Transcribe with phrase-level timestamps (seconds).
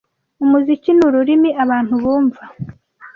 [0.43, 2.43] Umuziki ni ururimi abantu bumva.